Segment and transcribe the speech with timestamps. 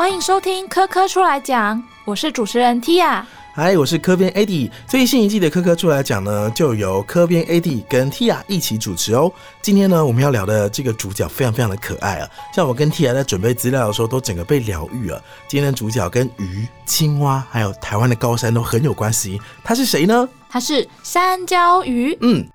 [0.00, 3.22] 欢迎收听科科出来讲，我是主持人 Tia。
[3.52, 4.70] 嗨，我是科编 AD。
[4.88, 9.30] 最新一季的科科出来讲呢，就由科编 AD 跟 Tia 一起主持哦。
[9.60, 15.22] 今天呢，我们要聊的这个主角非常非常的可爱啊，像我跟 Tia 在准备资料的时候，都整个被疗愈了。
[15.46, 19.38] 今天的主角跟鱼、青蛙还有台湾的高山都很有关系。
[19.62, 20.26] 他是谁呢？
[20.48, 22.48] 他是山椒鱼，嗯，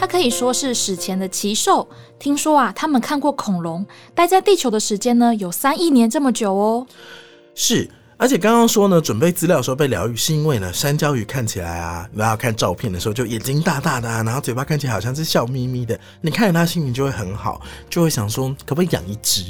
[0.00, 1.86] 它可以说是史前的奇兽。
[2.18, 6.86] 听说啊，他们看过恐龙，待在地球的时间呢有三亿年这么久哦。
[7.54, 7.90] 是。
[8.16, 17.60] 而且刚刚说呢，准备资料的时候被疗愈，是因为呢，山椒鱼看起来啊，然后看照片的时候就眼睛大大的、啊，然后嘴巴看起来好像是笑眯眯的，你看着它心情就会很好，
[17.90, 19.44] 就会想说可不可以养一只？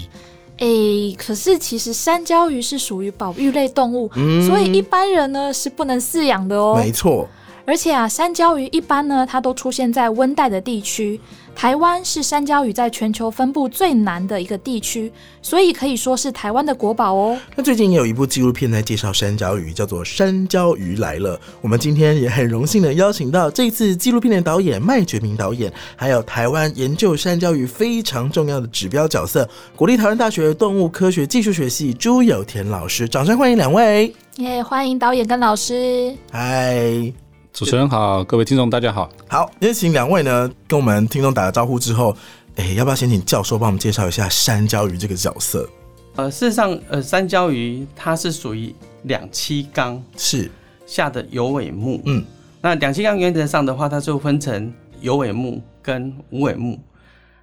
[0.58, 6.76] 诶，可是其实山椒鱼是属于保育类动物，嗯所以一般人呢是不能饲养的哦。
[6.76, 7.28] 没错，
[7.70, 11.20] 而且啊，山椒鱼一般呢，它都出现在温带的地区。
[11.54, 17.38] 台湾是山椒鱼在全球分布最南的一个地区，所以可以说是台湾的国宝哦。
[17.54, 21.36] 那最近也有一部纪录片在介绍山椒鱼，叫做《山椒鱼来了》。
[21.60, 33.08] 我们今天也很荣幸的邀请到这次纪录片的导演麦觉明导演，还有台湾研究山椒鱼非常重要的指标角色——国立台湾大学动物科学技术学系朱有田老师。
[33.08, 34.12] 掌声欢迎两位！
[34.38, 36.12] 耶、欢迎导演跟老师。
[36.32, 37.12] 嗨，
[37.60, 39.10] 主持人好，各位听众大家好。
[39.28, 42.16] 好，先请两位呢跟我们听众打个招呼之后，
[42.56, 45.68] 哎，要不要先请教授帮我们介绍一下山椒鱼这个角色？
[46.16, 50.50] 呃，事实上，呃，山椒鱼它是属于两栖纲是，
[50.86, 52.00] 下的有尾目。
[52.06, 52.24] 嗯，
[52.62, 56.80] 那两栖纲原则上的话，它就分成有尾目跟无尾目。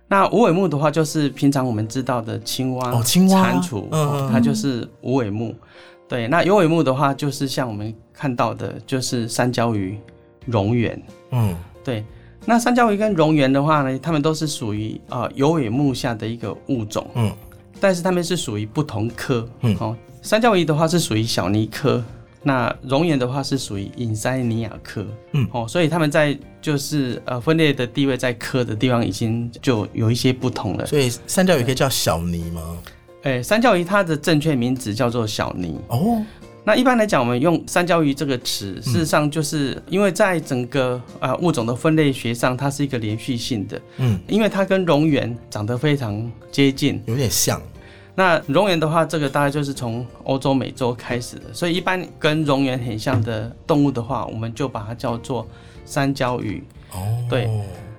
[0.08, 5.56] 那无尾目的话，就是平常我们知道的青蛙、哦青蛙蟾蜍，嗯哦它就是无尾目。
[6.08, 9.97] 对，那有尾目的话，就是像我们看到的，就是山椒鱼、
[10.50, 10.97] 蝾螈。
[11.31, 12.05] 嗯，对，
[12.45, 17.30] 那山椒鱼跟蝾螈的话呢，它们都是属于呃有尾目下的一个物种，嗯，
[17.81, 22.02] 但是它们是属于不同科，嗯哦，山椒鱼的话是属于小泥科，
[22.41, 30.85] 那蝾螈的话是属于隐鳃尼亚科，嗯哦，所以它们在就是呃分类的地位在科的地方已经就有一些不同了。
[30.85, 32.78] 所以山椒鱼可以叫小泥吗？
[33.28, 36.24] 诶，山椒鱼它的正确名字叫做小泥，哦，
[36.64, 47.02] 那一般来讲，我们用山椒鱼这个词，嗯事实上就是因为在整个呃物种的分类学上，它是一个连续性的，嗯，因为它跟蝾螈长得非常接近。
[47.06, 47.62] 有点像，
[48.16, 55.46] 那蝾螈的话，这个大概就是从欧洲、美洲开始的，所以一般跟蝾螈很像的动物的话，我们就把它叫做
[55.86, 56.64] 山椒鱼。
[56.94, 57.00] 哦，
[57.30, 57.50] 对。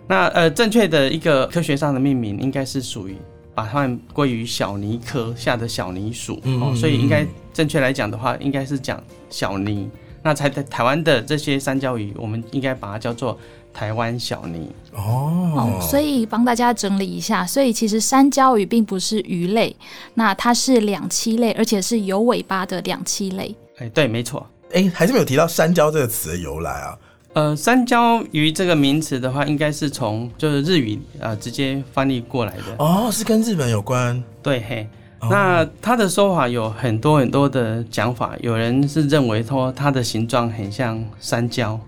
[0.06, 3.14] 那呃，正确的一个科学上的命名应该是属于
[3.58, 9.90] 把它们归于小泥科下的小泥属、哦，嗯嗯所以应该嗯正确来讲的话，应该是讲小泥。
[10.22, 13.36] 那才在台湾的这些山椒鱼，我们应该把它叫做
[13.74, 14.70] 台湾小泥。
[14.92, 19.74] 哦哦，，所以帮大家整理一下，所以其实山椒鱼并不是鱼类，
[20.14, 23.52] 那它是两栖类，而且是有尾巴的两栖类。
[23.78, 24.46] 哎，对，没错。
[24.72, 26.96] 哎、还是没有提到山椒这个词的由来啊。
[27.38, 32.74] 呃，山椒鱼这个名词的话，应该是从就是日语呃直接翻译过来的。
[32.78, 34.20] 哦，是跟日本有关。
[34.42, 34.88] 对，嘿。
[35.20, 41.78] 哦那它的说法有很多很多的讲法，有人是认为说它的形状很像山椒，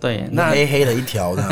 [0.00, 1.42] 对，那黑黑的一条 的，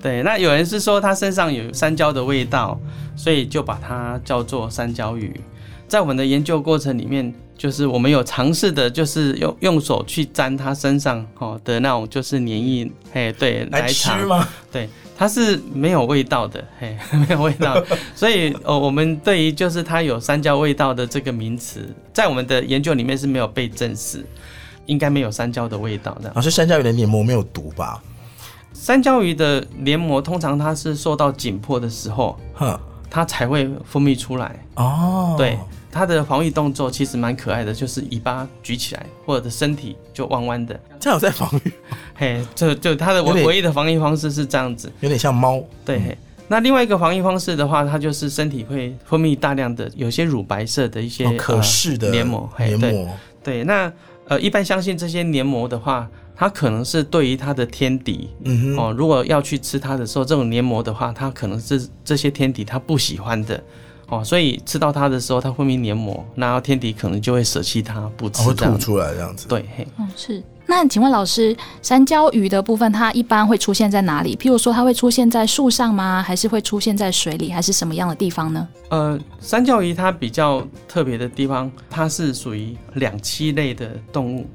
[0.00, 2.78] 对，那有人是说它身上有山椒的味道，
[3.16, 5.40] 所以就把它叫做山椒鱼。
[5.88, 14.48] 在我们的研究过程里面，就是我们有尝试的，就是用用手去沾它身上哦的那种就是黏液，嘿，对，来吃尝，吗？
[14.70, 16.96] 对，它是没有味道的，嘿，
[17.28, 17.82] 没有味道。
[18.14, 24.24] 所以哦，我们对于就是它有三椒味道的这个名词，在我们的研究里面是没有被证实，
[24.84, 26.32] 应该没有三椒的味道这样。
[26.34, 28.02] 老师，山椒鱼的黏膜没有毒吧？
[28.74, 32.78] 山椒鱼的黏膜通常它是受到紧迫的时候，哼，
[33.08, 34.54] 它才会分泌出来。
[34.74, 35.58] 哦，对，
[35.96, 40.78] 它的防御动作其实蛮可爱的，就是尾巴举起来，或者身体就弯弯的。
[41.00, 41.72] 这样有在防御，
[42.14, 44.92] 嘿，就就它的唯唯一的防御方式是这样子。
[45.00, 45.62] 有点像猫。
[45.84, 46.18] 对，嘿。
[46.48, 53.08] 那另外一个防御方式的话，它就是身体会分泌大量的有些乳白色的一些、哦，可视的呃黏膜，黏膜，
[53.42, 53.92] 对，那
[54.28, 58.30] 呃一般相信这些黏膜的话，它可能是对于它的天敌。
[58.44, 63.60] 嗯哼，哦，如果要去吃它的时候，这种黏膜的话，它可能是这些天敌它不喜欢的
[64.08, 68.78] 哦，所以吃到它的时候，它分泌黏膜，然后天敌可能就会舍弃它不哦会吃这样子。
[68.78, 69.48] 吐出来这样子。
[69.48, 70.42] 对，嘿，嗯，是。
[70.68, 74.36] 那请问老师，山椒鱼的部分它一般会出现在哪里？
[74.36, 76.22] 譬如说，它会出现在树上吗？
[76.22, 77.50] 还是会出现在水里？
[77.50, 78.66] 还是什么样的地方呢？
[78.88, 84.46] 呃，山椒鱼它比较特别的地方，它是属于两栖类的动物，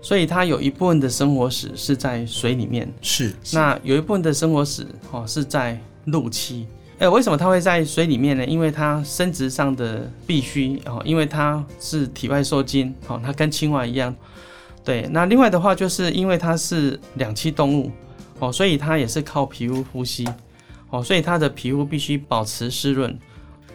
[0.00, 6.64] 所以它有一部分的生活史是在水里面，是，那有一部分的生活史哦是在陆栖。
[7.00, 8.44] 呃，为什么它会在水里面呢？
[8.44, 14.14] 因为它生殖上的必须哦，因为它是体外受精，哦，它跟青蛙一样。
[14.84, 17.90] 对，那另外的话，就是因为它是两栖动物，
[18.38, 20.28] 哦，所以它也是靠皮肤呼吸，
[20.90, 23.18] 哦，所以它的皮肤必须保持湿润。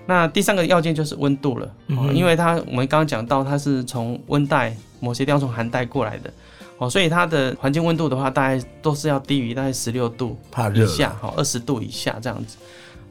[0.06, 1.66] 那第三个要件就是温度了，
[1.98, 6.32] 哦，因为它我们刚刚讲到它是从温带某些地方从寒带过来的，
[6.78, 10.38] 哦，所以它的环境温度的话，大概都是要低于大概十六度
[10.76, 12.58] 以下，哈，二十度以下这样子，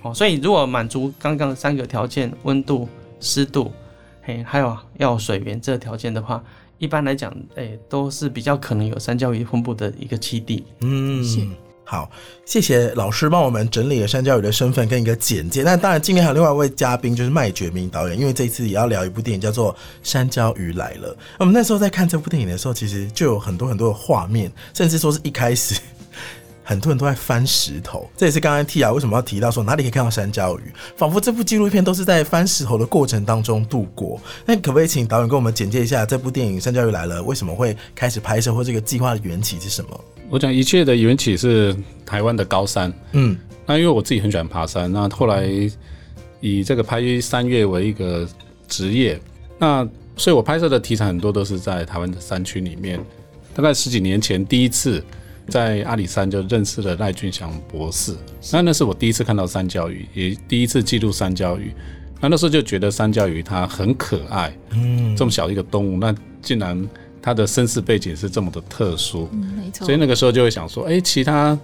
[0.05, 2.87] 哦，所以如果满足刚刚三个条件，温度、
[3.21, 3.73] 湿度，
[4.23, 6.45] 嘿，还有要水源这个条件的话，
[6.77, 10.63] 一般来讲，哎，都是比较可能有山椒鱼分布的一个栖地。
[10.81, 11.41] 嗯是，
[11.85, 12.11] 好，
[12.45, 15.63] 谢谢老师帮我们整理了山椒鱼的身份跟一个简介。
[15.63, 19.73] 那当然，今天还有另外一位嘉宾，就是麦觉明导演，因为这一次也要聊一部电影，叫做
[20.03, 21.15] 《山椒鱼来了》。
[21.39, 25.81] 我们那时候在看这部电影的时候，其实就有很多很多的画面，甚至说是一开始。
[26.65, 34.19] 很多人都在翻石头，这也是刚刚 T 啊为什么要提到说哪里可以看到山椒鱼，仿佛这部纪录片都是在翻石头的过程当中度过。
[34.47, 40.05] 那可不可以请导演跟我们简介一下这部电影《山椒鱼来了》为什么会开始拍摄，或这个计划的缘起是什么？
[40.31, 41.77] 我讲一切的缘起是
[42.07, 42.93] 台湾的高山。
[43.13, 45.49] 嗯那因为我自己很喜欢爬山，那后来
[46.41, 48.27] 以这个拍山岳为一个
[48.69, 49.21] 职业，
[49.59, 52.99] 那所以我拍摄的题材很多都是在台湾的山区里面。
[53.55, 55.03] 大概十几年前，第一次
[55.49, 58.15] 在阿里山就认识了赖俊祥博士，
[58.53, 61.73] 那那是我第一次看到三角鱼，也第一次记录三角鱼。
[62.21, 66.89] 那那时候就觉得三角鱼它很可爱，嗯，这么小一个动物，那竟然
[67.21, 69.85] 它的身世背景是这么的特殊，嗯，没错。
[69.85, 69.99] 所以。
[69.99, 71.59] 那个时候就会想说，哎、其他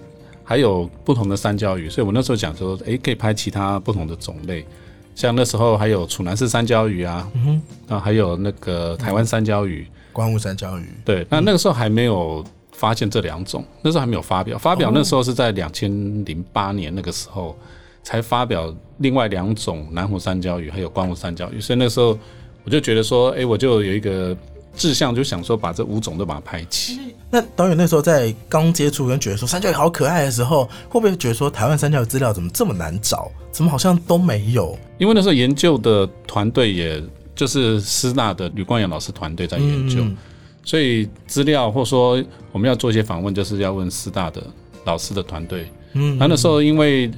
[0.44, 4.66] 还有不同的三角鱼，所以我那时候想说，哎、可以拍其他不同的种类，
[5.14, 7.94] 像那时候还有楚南氏三椒鱼啊，嗯哼。
[7.94, 12.44] 啊，还有那个台湾三椒鱼，关雾三椒鱼，对，那那个时候还没有
[12.80, 15.90] 发现这两种，那时候还没有发表，发表那时候是在两千
[16.24, 17.54] 零八年那个时候
[18.02, 22.18] 才发表另外两种南湖山椒鱼还有关雾山椒鱼，所以那时候
[22.64, 24.34] 我就觉得说，哎、我就有一个
[24.74, 26.98] 志向，就想说把这五种都把它拍齐。
[27.30, 33.30] 那导演那时候在刚接触跟觉得说山椒鱼好可爱的时候，会不会觉得说台湾山椒鱼资料怎么这么难找？
[33.52, 34.78] 怎么好像都没有？
[34.96, 37.02] 因为那时候研究的团队也
[37.36, 40.16] 就是师大的吕光远老师团队在研究，嗯
[40.62, 42.22] 所以资料或说
[42.52, 44.42] 我们要做一些访问，就是要问师大的
[44.84, 45.66] 老师的团队。
[45.94, 47.10] 嗯那那时候因为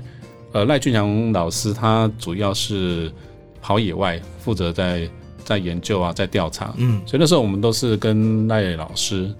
[0.52, 3.12] 呃赖俊祥老师他主要是
[3.60, 5.08] 跑野外，负责在
[5.44, 9.30] 在研究啊，在调查，嗯所以那时候我们都是跟赖老师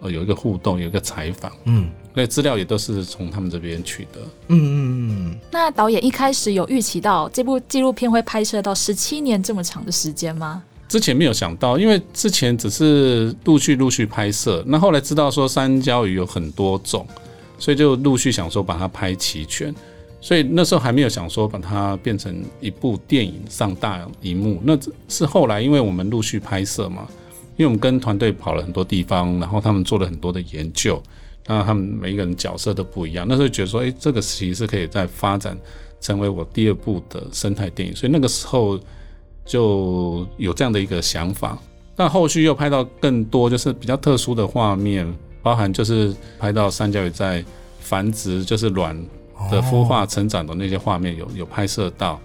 [0.00, 4.20] 呃有一个互动，有一个采访，嗯那资料也都是从他们这边取得。
[4.48, 10.62] 嗯嗯嗯，那导演一开始有预期到这部纪录片会拍摄到十七年这么长的时间吗？
[10.92, 17.06] 之前没有想到，因为之前只是陆续陆续拍摄，那后来知道说三焦鱼有很多种，
[17.58, 19.74] 所以就陆续想说把它拍齐全。
[20.20, 24.78] 所以那时候还没有想说把它变成一部电影上大荧幕，那
[25.08, 27.08] 是后来因为我们陆续拍摄嘛，
[27.56, 31.02] 因为我们跟团队跑了很多地方，然后他们做了很多的研究，
[31.46, 35.56] 那他们每一个人角色都不一样，那时候觉得说，诶，这个其实是可以再发展
[36.02, 38.78] 成为我第二部的生态电影，所以那个时候
[39.44, 41.58] 就有这样的一个想法。
[41.94, 45.06] 但后续又拍到更多就是比较特殊的画面，
[45.42, 47.44] 包含就是拍到三角鱼在
[47.80, 48.96] 繁殖，就是卵
[49.50, 52.18] 的孵化成长的那些画面有有拍摄到。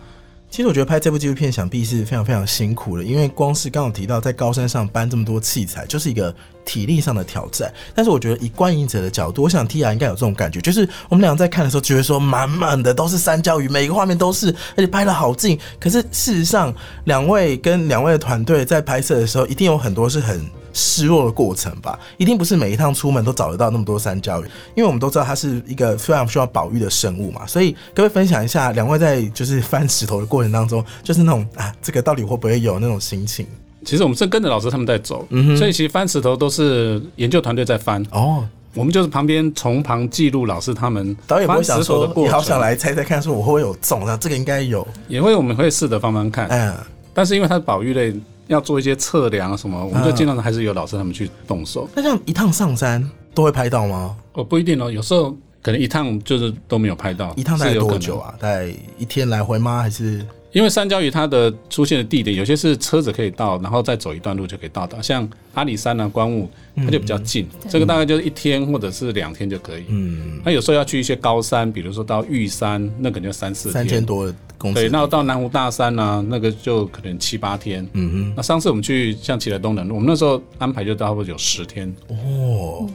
[0.49, 6.33] 其实我觉得拍这部纪录片想必是非常非常辛苦的，因为光是刚刚提到在高山上搬这么多器材，就是一个
[6.65, 7.72] 体力上的挑战。
[7.93, 15.60] 但是我觉得以观影者的角度，我想 T R 应该有这种感觉，就是我们俩在看的时候，觉得说满满的都是山椒鱼，每一个画面都是，而且拍的好近。
[15.79, 20.43] 可是事实上，两位跟两位的团队在拍摄的时候，一定有很多是很
[20.77, 21.98] 失落的过程吧？
[22.17, 27.48] 一定不是每一趟出门都找得到那么多山椒鱼，因为我们都知道它是一个非常需要保育的生物嘛。
[27.48, 33.48] 所以各位分享一下，两位在就是翻石头的过程当中，就是那种啊，这个到底会不会有那种心情？
[33.84, 44.03] 其实我们是跟着老师他们在走，嗯哼所以其实翻石头都是研究团队在翻，哦，我们就是旁边从旁记录老师他们导演不会想说，过程，也好想来猜猜看，说我会不会有中？
[44.05, 46.75] 那这个应该有，也会我们会试着翻翻看，嗯，
[47.13, 48.13] 但是因为它是保育类，
[48.48, 51.88] 要做一些测量啊什么，我们就嗯尽量还是由老师他们去动手。
[51.96, 54.16] 那这样一趟上山都会拍到吗？
[54.34, 58.18] 哦，不一定哦，有时候可能一趟就是都没有拍到，一趟大概多久？
[58.20, 58.34] 啊？
[58.39, 59.82] 大概一天来回吗？
[59.82, 60.25] 还是
[60.57, 64.99] 因为三焦鱼它的出现的地点，有些是车子可以到，然后再走一段路就可以到达。
[64.99, 69.83] 像阿里山啊、观雾，它就比较近，这个大概就是一天或者是两天就可以。
[69.87, 73.73] 嗯那有时候要去一些高山，比如说到玉山，那可能就三四天。
[73.73, 74.89] 三千多的公对，尺？
[74.89, 77.87] 那到南湖大山呢、那个就可能七八天。
[77.93, 81.95] 嗯那上次我们去像奇来东南路，我们那时候安排就差不多有十天。
[82.09, 82.89] 哼，哦，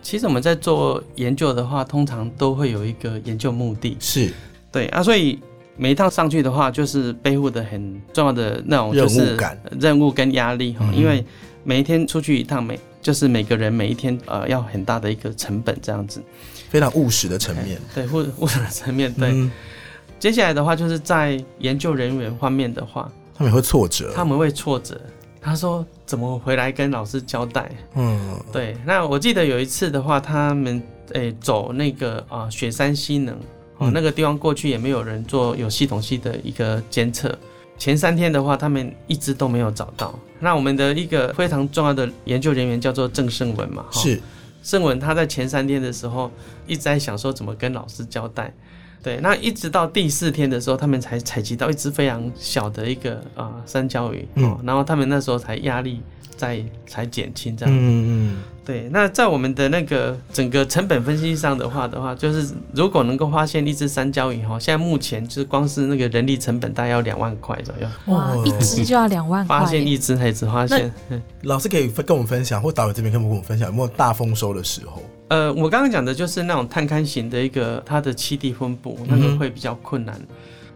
[0.00, 4.32] 其实我们在做研究的话，通常都会有一个研究目的，是，
[4.72, 5.38] 对啊，所以
[5.76, 11.24] 每一趟上去的话，就是背负的很重要的那种就是任务感任务跟压力哈，嗯因为
[11.64, 16.22] 每一天出去一趟，每就是每个人每一天呃要很大的一个成本这样子。
[16.68, 17.78] 非常务实的层面。
[17.94, 19.30] 对，或或者层面对。
[19.30, 19.50] 嗯，
[20.18, 24.12] 接下来的话，就是在研究人员方面的话，他们也会挫折。
[24.14, 25.00] 他们会挫折。
[25.40, 27.70] 他说怎么回来跟老师交代？
[27.94, 33.36] 嗯，对，那我记得有一次的话，他们诶、走那个啊、雪山西能
[33.82, 33.92] 哦、嗯。
[33.92, 37.36] 那个地方过去也没有人做有系统性的一个监测。
[37.78, 40.16] 前三天的话，他们一直都没有找到。
[40.40, 44.00] 那我们的一个非常重要的研究人员叫做郑胜文嘛，哈。
[44.00, 44.20] 是。
[44.62, 46.30] 胜文他在前三天的时候
[46.68, 48.54] 一直在想说怎么跟老师交代，
[49.02, 54.44] 对，那一直到第四天的时候，他们才采集到一只非常小的一个啊、三角鱼，嗯。
[54.44, 56.00] 哦，然后他们那时候才压力
[56.42, 75.00] 在才减轻这样，嗯嗯对，那在我们的那个整个成本分析上的话的话，就是如果能够发现一只三焦鱼哈，现在目前就是光是那个人力成本大概要两万块左右，哇，哦一只就要两万块发现耶，一只才只发现，嗯老师可以跟我们分享，或导演这边可以跟我们分享有没有大丰收的时候？
[75.28, 80.20] 呃，我刚刚讲的就是那种探勘型的一个它的栖地分布，那个会比较困难。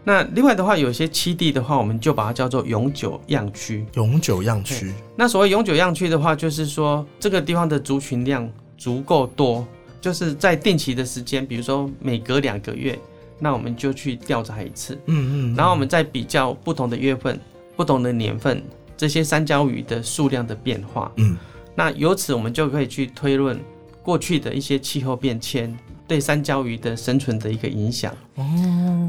[0.07, 3.85] 那另外的话，有些栖地的话，我们就把它叫做永久样区。
[3.95, 9.67] 永久样区，那所谓永久样区的话，就是说这个地方的族群量足够多，
[9.99, 12.97] 就是在定期的时间，比如说每隔两个月，
[13.37, 17.37] 那我们就去调查一次，嗯嗯，然后我们再比较不同的月份、
[17.75, 18.63] 不同的年份
[18.95, 21.11] 这些山椒鱼的数量的变化。
[21.17, 21.35] 嗯
[21.75, 23.59] 那由此我们就可以去推论
[24.01, 28.11] 过去的一些气候变迁对山椒鱼的生存的一个影响。
[28.35, 28.43] 哦，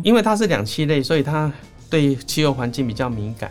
[0.02, 1.52] 因为它是两栖类，所以它
[1.90, 3.50] 对气候环境比较敏感。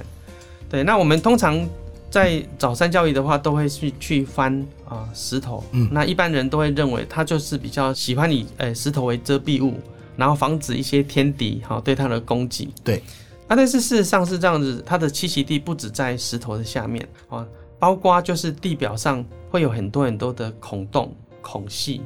[0.69, 1.67] 对，那我们通常
[2.09, 5.63] 在早山教育的话，都会去去翻啊、石头。
[5.71, 9.79] 嗯那一般人都会认为它就是比较喜欢以呃石头为遮蔽物，
[10.15, 12.69] 然后防止一些天敌哈、对它的攻击。
[12.83, 13.01] 对。
[13.47, 17.47] 啊，但是事实上是这样子，它的栖息地不止在石头的下面啊，
[17.79, 22.01] 包括就是地表上会有很多很多的孔洞、孔隙。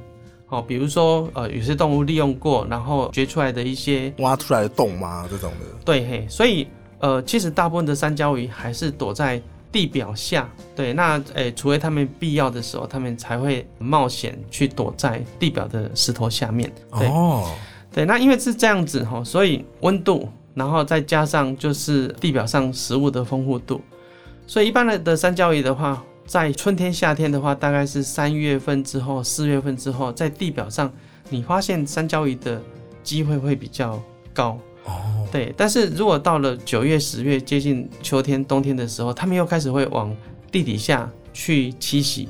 [0.51, 5.25] 哦，比如说，呃，有些动物利用过，然后掘出来的一些挖出来的洞吗？
[5.31, 6.67] 这种的，对嘿，所以
[6.99, 9.41] 呃，其实大部分的山椒鱼还是躲在
[9.71, 10.49] 地表下。
[10.75, 16.69] 对，那诶，除非他们必要的时候，他们才会冒险去躲在地表的石头下面。
[16.99, 17.49] 对、哦，
[17.93, 23.79] 对，那因为是这样子哈，所以温度，然后再加上就是地表上食物的丰富度，
[24.45, 30.89] 所以一般的的山椒鱼的话，在春天、夏天的话，大概是三月份之后、四月份之后，在地表上
[31.29, 32.63] 你发现山椒鱼的
[33.03, 34.57] 机会会比较高。
[34.85, 40.15] 哦，对，但是如果到了九月、十月，接近秋天、冬天的时候，它们又开始会往
[40.49, 42.29] 地底下去栖息。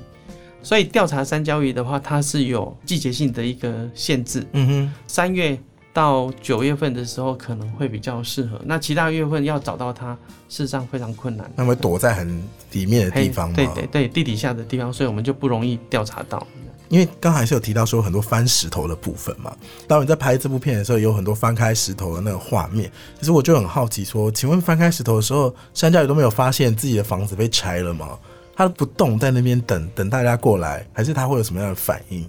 [0.63, 4.43] 所以调查山椒鱼的话，它是有季节性的一个限制。
[4.53, 5.55] 嗯哼，三月
[5.93, 10.13] 到九月份的时候可能会比较适合，那其他月份要找到它，
[10.47, 11.51] 事实上非常困难。
[11.55, 13.55] 那么躲在很里面的地方吗？
[13.55, 16.45] 对对对，地底下的地方，所以我们就不容易调查到。
[16.89, 19.55] 因为刚还是有提到说很多翻石头的部分嘛，
[19.87, 28.19] 导演在拍这部片的时候有很多翻开石头的那个画面，其实我就很好奇说，请问翻开石头的时候，山椒鱼都没有发现自己的房子被拆了吗？
[28.53, 32.27] 它不动在那边等等大家过来，还是他会有什么样的反应？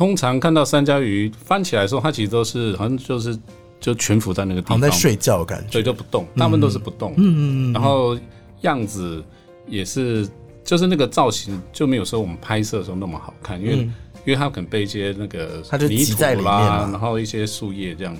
[0.00, 3.38] 通常看到山椒鱼翻起来的时候，它其实都是好像就是
[3.78, 5.72] 就蜷伏在那个地方，像在睡觉的感觉。
[5.72, 7.12] 所以就不动，大部分都是不动。
[7.18, 8.18] 嗯嗯嗯，然后
[8.62, 9.22] 样子
[9.66, 10.26] 也是，
[10.64, 18.16] 就是那个造型就没有说我们拍摄的时候那么好看，因为、嗯因为它可能被一些那个它就泥土挤在里面啦，嘛然后一些树叶这样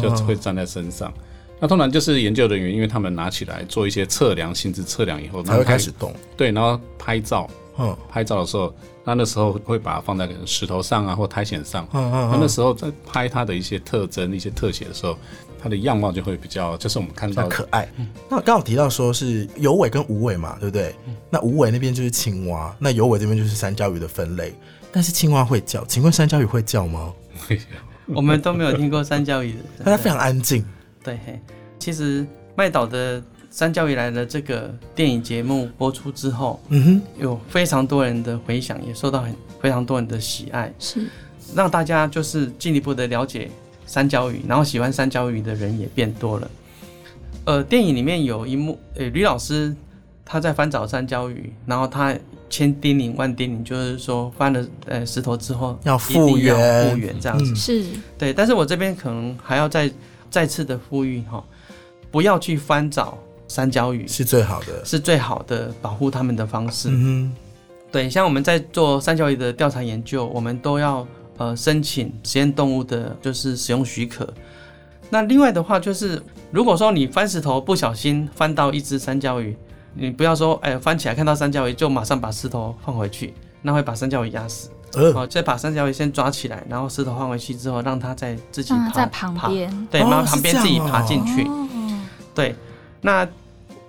[0.00, 1.12] 就会粘在身上。
[1.60, 6.12] 那通常就是研究人员，因为他们拿起来做一些测量、性质测量以后，才会开始动。
[6.36, 7.48] 对，然后拍照，
[7.78, 11.86] 嗯拍照的时候，那那时候会把它放在可能石头上啊，或苔藓上。
[11.92, 15.16] 嗯嗯那那时候在拍它的一些特征、一些特写的时候，
[15.62, 17.88] 它的样貌就会比较，就是我们看到可爱。
[18.30, 20.94] 那刚好提到说是有尾跟无尾嘛，对不对？
[21.30, 24.54] 那无尾那边就是青蛙，那有尾这边就是山椒鱼的分类。
[24.90, 27.12] 但是青蛙会叫，请问山椒鱼会叫吗？
[28.06, 30.64] 我们都没有听过山椒鱼的，但它非常安静。
[31.02, 31.40] 对，嘿
[31.78, 33.20] 其实麦岛的
[33.54, 37.02] 《山椒鱼来了》这个电影节目播出之后，嗯哼。
[37.20, 41.06] 有非常多人的回响，也受到很非常多人的喜爱，是。
[41.54, 43.48] 让大家就是进一步的了解
[43.86, 46.50] 三角鱼，然后喜欢三角鱼的人也变多了。
[47.44, 49.72] 呃，电影里面有一幕，呃，吕老师
[50.24, 52.12] 他在翻找三角鱼，然后他
[52.50, 56.58] 千叮咛万叮咛，就是说翻了呃石头之后要复原。
[56.58, 57.52] 要复原这样子。
[57.52, 57.54] 嗯。
[57.54, 57.84] 是，
[58.18, 59.88] 对，但是我这边可能还要再
[60.28, 61.44] 再次的呼吁哈，
[62.10, 63.16] 不要去翻找
[63.48, 64.84] 山椒鱼，，是最好的。
[64.84, 66.88] 是最好的保护它们的方式。
[66.90, 67.34] 嗯
[67.92, 74.28] 对，像我们在做三角鱼的调查研究，我们都要呃申请实验动物的就是使用许可。
[75.10, 76.20] 那另外的话就是，
[76.50, 79.56] 如果说你翻石头不小心翻到一只三角鱼，
[79.94, 83.32] 你不要说，哎，翻起来看到三角鱼就马上把石头放回去，
[83.62, 84.70] 那会把三角鱼压死。
[84.94, 89.88] 呃，哦，再把三角鱼先抓起来，然后石头放回去之后，让它再自己在旁爬边。
[89.88, 91.44] 对，哦然后旁边自己爬进去。
[91.44, 91.68] 哦
[92.34, 92.56] 对，
[93.04, 93.28] 那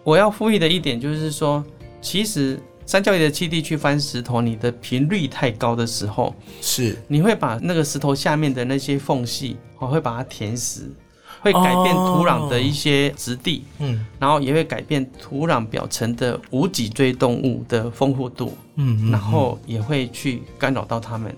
[0.03, 1.63] 我要呼吁的一点就是说，
[2.01, 10.91] 其实三角鱼的栖地去翻石头，你的频率太高的时候，是你会把那个石头下面的那些缝隙，哦，会把它填实，
[11.39, 21.34] 会改变土壤的一些质地，嗯然后也会改变土壤表层的无脊椎动物的丰富度，嗯，嗯然后也会去干扰到它们。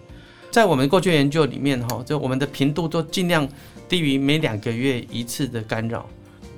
[0.50, 3.48] 在我们过去研究里面，哈，就我们的频度都尽量
[3.88, 6.10] 低于每两个月一次的干扰。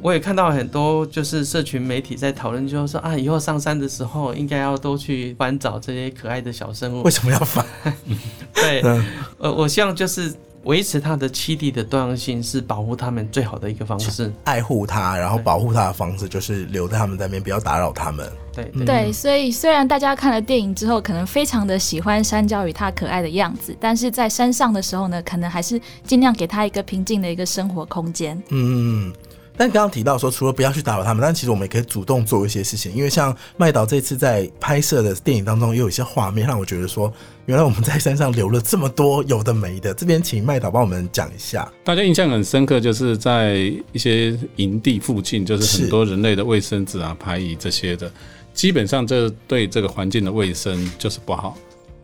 [0.02, 7.12] 我也看到很多就是社群媒体在讨论，就是说啊，以后上山的时候应该要多去翻找这些可爱的小生物为。
[7.12, 7.66] 什么要翻？
[8.54, 9.06] 对，嗯
[9.40, 14.32] 呃，我希望就是维持它的栖地的多样性，是保护它们最好的一个方式。
[14.44, 18.30] 爱护它，然后保护它的方式就是留在它们在那边，不要打扰它们。
[18.54, 28.38] 对对对，所以虽然大家看了电影之后，可能非常的喜欢山椒与它可爱的样子，但是在山上的时候呢，可能还是尽量给它一个平静的一个生活空间。
[28.50, 29.14] 嗯嗯嗯。
[29.60, 32.96] 但刚刚提到说，除了不要去打扰他们，但其实我们也可以主动做一些事情。
[32.96, 37.12] 因为像麦导这次在拍摄的电影当中，也有一些画面让我觉得说，
[37.46, 39.94] 原来我们在山上留了这么多有的没的。
[39.94, 41.70] 这边请麦导帮我们讲一下。
[41.84, 43.56] 大家印象很深刻，就是在
[43.92, 48.10] 一些营地附近，就是很多人类的卫生纸啊、排椅这些的，
[48.54, 51.58] 基本上这对这个环境的卫生就是不好。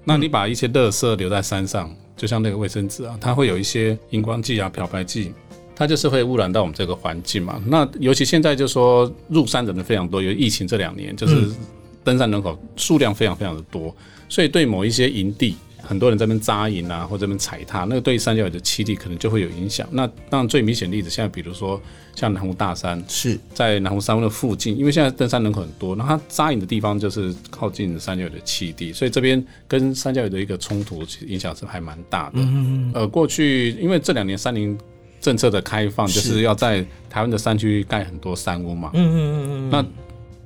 [0.03, 5.31] 那你把一些垃圾留在山上，就像那个卫生纸啊，它会有一些荧光剂啊、漂白剂，
[5.75, 7.61] 它就是会污染到我们这个环境嘛。
[7.67, 11.49] 那尤其现在就说入山的人非常多，有疫情这两年就是
[12.03, 13.93] 登山人口数量非常非常的多，
[14.29, 19.87] 所以对某一些营地，很多人在那边扎营啊，或者这边踩踏，那个对山脚鱼的栖地可能就会有影响。
[19.91, 21.81] 那当然最明显例子，现在比如说
[22.15, 32.35] 像南湖大山，是在南湖山的附近，因为现在登山人口很多，那它扎营的地方就是靠近山脚鱼的栖地，所以这边跟山脚鱼的一个冲突，其实影响是还蛮大的。
[32.35, 34.77] 嗯呃，过去因为这两年山林
[35.25, 38.91] 政策的开放，就是是要在台湾的山区盖很多山屋嘛。
[38.93, 39.83] 嗯嗯嗯嗯，那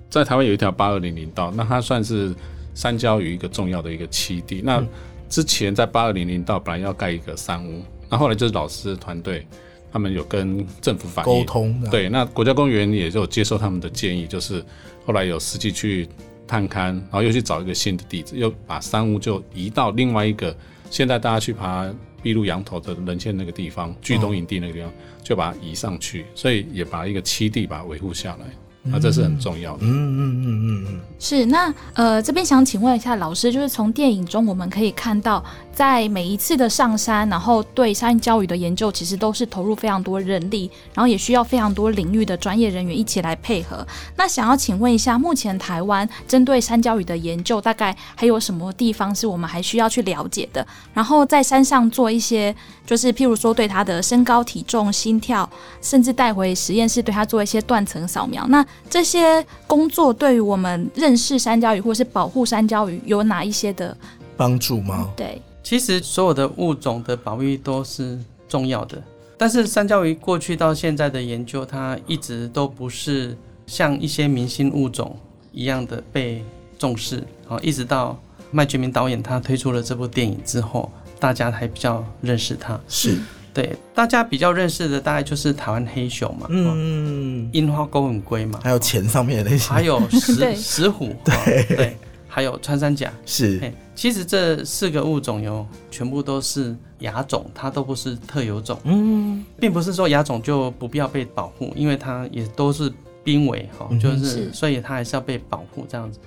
[0.09, 2.33] 在台湾有一条八二零零道，那它算是
[2.73, 4.61] 山椒鱼一个重要的一个栖地。
[4.63, 4.81] 那
[5.27, 9.45] 之前在八二零零道本来要盖一个山屋，那后来就是老师团队
[9.91, 14.63] 他们有跟政府反映，沟通的，对，那国家公园也就接受他们的建议，就是
[15.05, 16.07] 后来有司机去
[16.47, 20.55] 探勘，然后又去找一个新的地址，又把山屋就移到另外一个
[20.89, 21.85] 现在大家去爬
[22.21, 24.91] 碧路羊头的人线那个地方，巨东营地那个地方，
[25.23, 28.45] 就把它移上去，所以也把一个七地把它维护下来，
[28.91, 29.79] 那这是很重要的。
[29.81, 43.85] 嗯嗯嗯嗯嗯，是，那呃，这边想请问一下老师，就是从电影中我们可以看到，在每一次的上山，然后对山椒鱼的研究，其实都是投入非常多人力，然后也需要非常多领域的专业人员一起来配合。
[44.15, 50.65] 那想要请问一下，目前台湾针对山椒鱼的研究，大概还有什么地方是我们还需要去了解的？
[50.93, 55.49] 然后在山上做一些，就是譬如说对他的身高、体重、心跳，
[55.81, 58.45] 甚至带回实验室对他做一些断层扫描。
[58.47, 63.97] 那这些工作对于我们认识山椒鱼或是保护山椒鱼有哪一些的？
[64.37, 65.09] 帮助吗？
[65.17, 69.01] 对，其实所有的物种的保育都是重要的，
[69.37, 73.37] 但是山椒鱼过去到现在的研究，它一直都不是
[73.67, 75.15] 像一些明星物种
[75.51, 76.43] 一样的被
[76.77, 78.17] 重视啊，一直到
[78.51, 82.79] 麦觉明导演他推出了这部电影之后，大家才比较认识它。
[82.87, 83.19] 是，
[83.53, 86.73] 对，大家比较认识的大概就是台湾黑熊嘛，哦。
[86.75, 91.63] 嗯，樱花钩吻龟嘛，还有钱上面的那些，还有 石石虎，对。
[91.75, 93.11] 对，还有穿山甲。
[93.25, 93.59] 是。
[93.61, 99.43] 哎，其实这四个物种有全部都是亚种，它都不是特有种，嗯。
[99.59, 102.91] 并不是说亚种就不必要被保护，因为它也都是
[103.23, 104.53] 濒危哈，就是是。
[104.53, 106.19] 所以它还是要被保护这样子。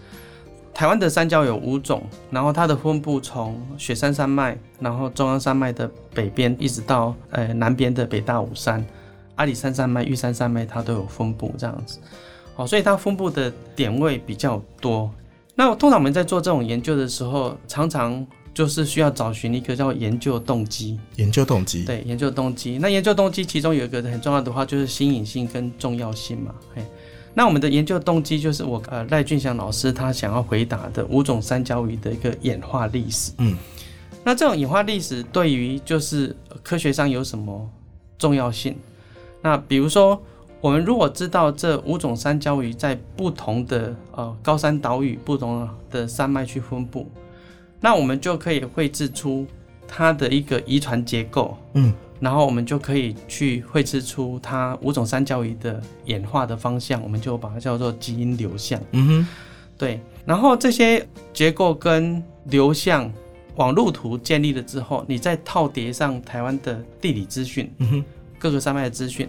[0.74, 8.84] 台湾的山椒有五种，然后它的分布从雪山山脉，然后中央山脉的北边，一直到呃南边的北大武山、
[9.36, 11.98] 阿里山山脉、玉山山脉，它都有分布这样子。
[12.56, 15.10] 哦，所以它分布的点位比较多。
[15.54, 20.98] 那通常我们在做这种研究的时候，常常就是需要找寻一个叫研究动机。
[21.16, 22.78] 研究动机，对，研究动机。
[22.78, 26.54] 那研究动机其中有一个很重要的话，就是新颖性跟重要性嘛。
[26.74, 26.82] 嘿，
[27.34, 33.32] 那我们的研究动机就是我呃赖俊祥老师他想要回答的五种山椒鱼的一个演化历史。
[33.38, 33.56] 嗯，
[34.22, 37.68] 那这种演化历史对于就是呃科学上有什么
[38.18, 38.76] 重要性？
[39.40, 40.22] 那比如说，
[40.60, 47.10] 我们如果知道这五种山椒鱼在不同的呃高山岛屿、不同的山脉去分布，
[47.80, 49.44] 那我们就可以绘制出
[49.88, 51.56] 它的一个遗传结构。
[51.72, 51.92] 嗯，
[52.22, 58.80] 然后我们就可以去绘制出它五种三角鱼的演化的方向，我们就把它叫做基因流向。
[58.92, 59.28] 嗯哼，
[59.76, 61.04] 对，然后这些
[61.34, 63.12] 结构跟流向
[63.56, 68.04] 网路图建立了之后，你再套叠上台湾的地理资讯，嗯哼，
[68.38, 69.28] 各个山脉的资讯，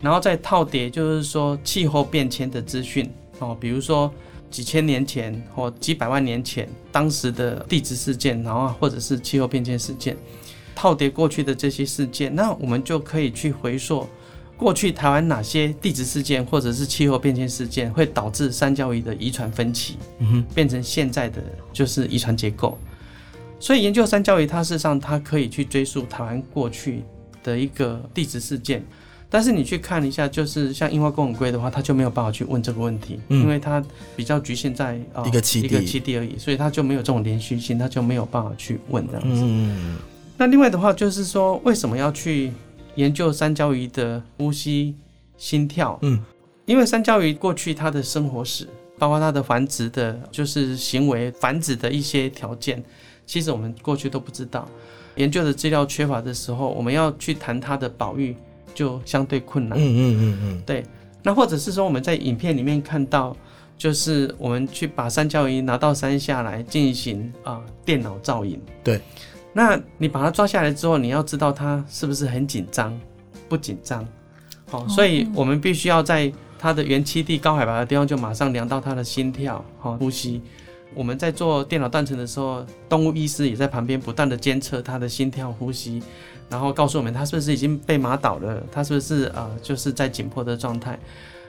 [0.00, 3.06] 然后再套叠就是说气候变迁的资讯
[3.40, 4.10] 哦，比如说
[4.50, 10.16] 几千年前或几百万年前当时的地质事件，然后或者是气候变迁事件，
[10.74, 14.06] 套叠过去的这些事件，那我们就可以去回溯
[14.56, 22.78] 过去台湾哪些地质事件或者是气候变迁事件会导致山椒鱼的遗传分歧，嗯哼，变成现在的就是遗传结构。
[23.58, 27.02] 所以研究山椒鱼，它事实上它可以去追溯台湾过去
[27.42, 28.82] 的一个地质事件。
[29.32, 33.80] 但是你去看一下，就是像樱花公文龟的话，它就没有办法去问这个问题，嗯因为它
[34.16, 39.42] 比较局限在、呃一个基地一个栖地而已，所以它就没有这种连续性，它就没有办法去问这样子。
[39.44, 39.98] 嗯，
[40.40, 42.50] 那另外的话，就是说为什么要去
[42.94, 44.94] 研究三焦鱼的呼吸、
[45.36, 45.98] 心跳？
[46.00, 46.18] 嗯，
[46.64, 48.66] 因为三焦鱼过去它的生活史，
[48.98, 52.82] 包括它的繁殖的，就是行为繁殖的一些条件，
[53.26, 54.66] 其实我们过去都不知道。
[55.16, 58.34] 研究的资料缺乏的时候，我们要去谈它的保育
[58.72, 59.78] 就相对困难。
[59.78, 60.82] 嗯嗯嗯嗯，对
[61.22, 63.36] 那或者是说我们在影片里面看到，
[63.76, 68.58] 就是我们去把三焦鱼拿到山下来进行啊、电脑造影。
[68.82, 68.98] 对。
[69.52, 72.98] 那你把它抓下来之后，你要知道它是不是很紧张，
[73.48, 74.06] 不紧张。
[74.70, 80.40] 好、所以我们必须要在它的原栖地高海拔的地方就马上量到它的心跳、好、呼吸。
[80.94, 86.02] 我们在做电脑断层的时候，动物医师也在旁边不断的监测它的心跳、呼吸，
[86.48, 90.98] 然后告诉我们它是不是已经被麻倒了，它是不是呃就是在紧迫的状态。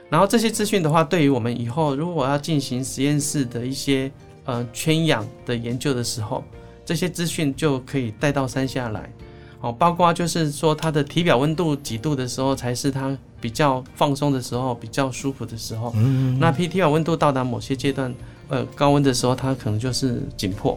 [0.08, 4.10] 然后这些资讯的话，对于我们以后如果要进行实验室的一些
[4.44, 6.44] 呃圈养的研究的时候，
[6.84, 9.12] 这些资讯就可以带到山下来。
[9.60, 15.92] 哦，包括就是说它的体表温度几度的时候才是它比较放松的时候，比较舒服的时候。
[15.94, 18.12] 嗯，那 P 体表温度到达某些阶段，
[18.48, 20.76] 呃，高温的时候，它可能就是紧迫。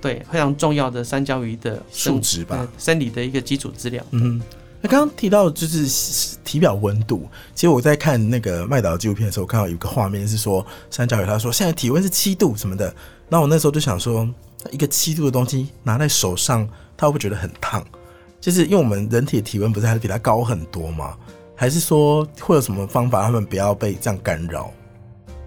[0.00, 4.02] 对，非常重要的山椒鱼的生数值吧呃，生理的一个基础资料。
[4.12, 4.40] 嗯，
[4.80, 12.94] 那刚刚提到就是体表温度，其实我在看那个麦岛的纪录片的时候，我看到有一个画面是说三角鱼，他说现在体温是七度什么的，
[13.28, 14.28] 那我那时候就想说，
[14.70, 17.84] 一个七度的东西拿在手上，他会不会觉得很烫？
[18.40, 21.16] 就是因为我们人体的体温不是还是比它高很多吗？
[21.54, 24.70] 还是说会有什么方法，他们不要被这样干扰？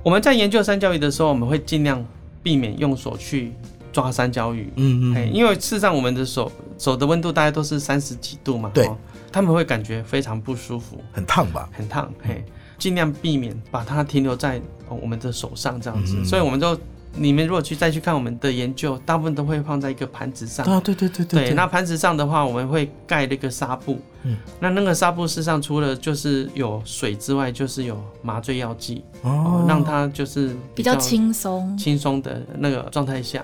[0.04, 2.04] 我们在研究三角鱼的时候，我们会尽量
[2.42, 3.54] 避免用手去
[3.94, 4.63] 抓三角鱼。
[4.70, 8.98] 哎，嗯嗯，因为事实上我们的手手的温度大概都是三十几度嘛，对哦，
[9.32, 11.70] 他们会感觉非常不舒服，很烫吧？
[11.72, 12.44] 很烫，嘿，
[12.78, 16.15] 尽量避免把它停留在哦我们的手上这样子。
[16.18, 16.78] 嗯所以我们就
[17.15, 20.65] 你们如果去再去看我们的研究，大部分都会放在一个盘子上。
[20.65, 24.00] 啊，对对对对，那盘子上的话，我们会盖那个纱布。
[24.24, 29.30] 嗯，那那个纱布事实上除了就是有水之外，就是有麻醉药剂，哦。
[29.30, 31.78] 哦，让它就是比较轻松。
[31.78, 33.43] 轻松的那个状态下，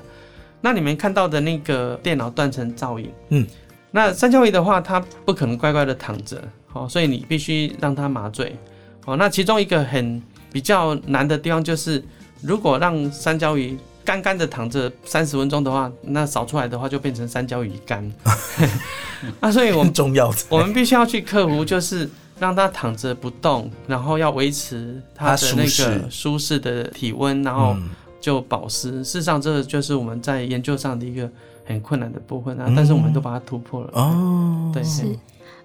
[0.62, 3.48] 那你们看到的那个电脑断层造影，嗯，
[3.92, 6.42] 那三焦鱼的话，它不可能乖乖的躺着，
[6.74, 8.56] 哦、所以你必须让它麻醉，
[9.06, 12.04] 哦、那其中一个很比较难的地方就是，
[12.42, 18.12] 如果让三焦鱼干干的躺着三十分钟的话，那扫出来的话就变成三焦鱼干，
[19.40, 20.32] 啊，所以我们重要。
[20.32, 26.60] 的，我们必须要去克服，就是让它躺着不动，然后要维持它的那个舒适。
[26.60, 27.90] 的体温，然后嗯。
[28.22, 29.04] 就保湿。
[29.04, 31.30] 事实上，这个就是我们在研究上的一个
[31.64, 32.74] 很困难的部分啊，嗯。
[32.76, 33.90] 但是我们都把它突破了。
[33.94, 35.04] 哦，对，是。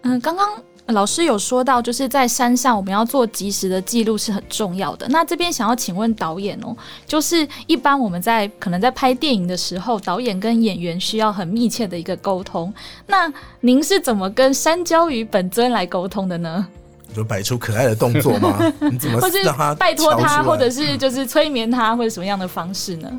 [0.02, 0.46] 嗯，刚刚
[0.92, 5.07] 老师有说到，就是在山上我们要做及时的记录是很重要的。
[5.09, 6.76] 那这边想要请问导演哦，
[7.07, 12.72] 就是一般我们在可能在拍电影的时候，导演跟演员需要很密切的一个沟通。
[13.07, 16.66] 那您是怎么跟山椒鱼本尊来沟通的呢？
[17.09, 18.59] 你就摆出可爱的动作吗？
[18.81, 23.11] 你怎么 或是让他拜托他，或者是就是催眠他，或者什么样的方式呢？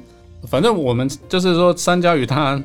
[0.48, 2.60] 反正我们就是说山椒鱼它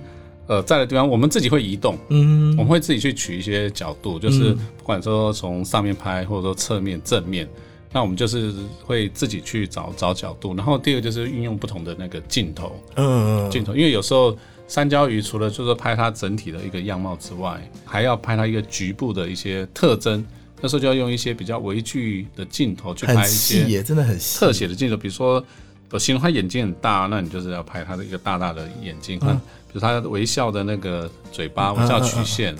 [0.46, 7.48] 呃在的地方，我们自己会移动，嗯我们会自己去取一些角度，就是嗯不管说从上面拍，或者说侧面、正面，
[7.92, 8.52] 那我们就是
[8.84, 10.54] 会自己去找找角度。
[10.54, 14.36] 然后第二个就是运用不同的那个镜头，嗯镜头，因为有时候
[14.68, 20.24] 三焦鱼除了就是拍它整体的一个样貌之外，还要拍它一个局部的一些特征。
[20.58, 25.44] 那时候就要用一些比较微距的镜头去拍一些细耶，真的很，特写的镜头，比如说
[25.90, 29.36] 我形容他眼睛很大，那你就是要拍他的一个大大的眼睛，嗯，
[29.68, 32.54] 比如他微笑的那个嘴巴、微笑曲线，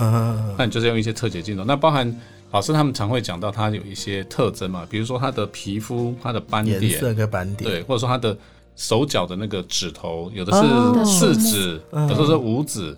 [0.56, 1.64] 那你就是用一些特写镜头。
[1.64, 2.20] 那包含
[2.52, 8.36] 老师他们常会讲到他有一些特征嘛，比如说他的皮肤、他的斑颜点，色跟斑点，对，或者说他的
[8.76, 11.04] 手脚的那个指头，有的哦。
[11.04, 12.08] 是四指，嗯。
[12.08, 12.96] 有的是五指。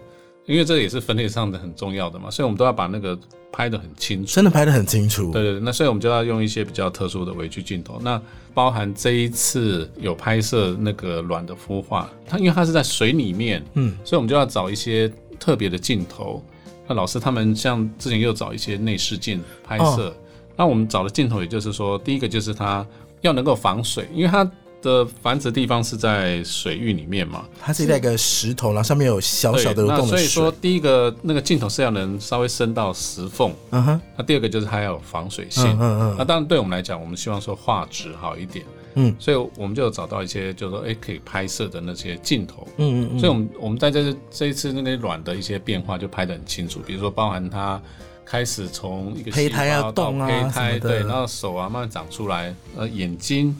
[0.49, 3.17] 因为这也是分类上的很重要的嘛，所以我们都要把那个
[3.53, 4.35] 拍得很清楚。
[4.35, 5.31] 真的拍得很清楚。
[5.31, 8.01] 对对对，那所以我们就要用一些比较特殊的微距镜头。
[8.03, 8.21] 那
[8.55, 16.43] 包含这一次有拍摄那个卵的孵化，它因为它是在水里面，嗯，所以我们就要找一些特别的镜头。
[16.87, 20.17] 那老师他们像之前又找一些内视镜拍摄，
[20.57, 22.87] 那我们找的镜头，也就是说，第一个就是它
[23.21, 30.11] 要能够防水，因为它的繁殖地方是在水域里面嘛，它是在一个石头，然后上面有小小的对流动的水。
[30.11, 35.65] 那所以说，第一个那个镜头是要能稍微伸到石缝，嗯哼，那第二个就是它要有防水性。
[35.65, 38.65] 嗯嗯嗯那当然，对我们来讲，我们希望说画质好一点，
[38.95, 42.67] 嗯，所以我们就找到一些，就是说，哎、可以拍摄的那些镜头。
[42.77, 47.81] 嗯嗯嗯，所以，我们我们在这这一次那个卵的一些变化就拍得很清楚，比如说包含它
[48.25, 53.57] 开始从一个胚胎要动啊胚胎对，然后手啊慢慢长出来，呃，眼睛，